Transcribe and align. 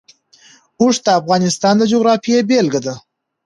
اوښ 0.81 0.95
د 1.05 1.07
افغانستان 1.19 1.73
د 1.77 1.83
جغرافیې 1.91 2.37
بېلګه 2.49 2.79
ده. 2.85 2.95